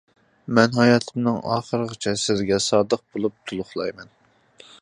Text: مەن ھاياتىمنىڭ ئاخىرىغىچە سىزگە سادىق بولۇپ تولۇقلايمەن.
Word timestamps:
مەن 0.59 0.77
ھاياتىمنىڭ 0.77 1.37
ئاخىرىغىچە 1.55 2.15
سىزگە 2.23 2.61
سادىق 2.71 3.07
بولۇپ 3.15 3.39
تولۇقلايمەن. 3.51 4.15